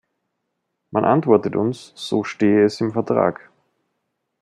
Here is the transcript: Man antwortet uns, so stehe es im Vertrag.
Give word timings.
Man 0.89 1.05
antwortet 1.05 1.55
uns, 1.55 1.93
so 1.95 2.23
stehe 2.23 2.63
es 2.65 2.81
im 2.81 2.91
Vertrag. 2.93 3.51